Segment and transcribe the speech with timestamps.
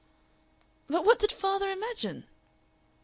[0.89, 2.25] "But what did father imagine?"